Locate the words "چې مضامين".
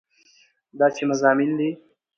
0.95-1.51